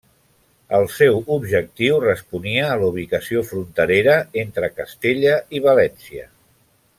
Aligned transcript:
El 0.77 0.85
seu 0.93 1.19
objectiu 1.35 1.99
responia 2.05 2.63
a 2.69 2.79
la 2.83 2.87
ubicació 2.95 3.45
fronterera 3.51 4.17
entre 4.45 4.71
Castella 4.81 5.37
i 5.59 5.63
València. 5.69 6.27